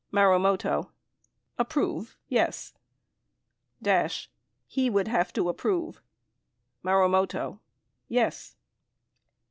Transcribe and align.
Marumoto. 0.11 0.89
Approve, 1.59 2.17
yes. 2.27 2.73
Dash. 3.83 4.31
He 4.65 4.89
would 4.89 5.07
have 5.07 5.31
to 5.33 5.47
approve? 5.47 6.01
Marumoto. 6.81 7.59
Yes. 8.07 8.55